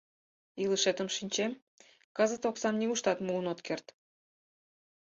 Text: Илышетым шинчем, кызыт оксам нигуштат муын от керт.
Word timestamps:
Илышетым 0.63 1.07
шинчем, 1.15 1.51
кызыт 2.17 2.43
оксам 2.49 2.75
нигуштат 2.79 3.17
муын 3.25 3.45
от 3.51 3.59
керт. 3.67 3.87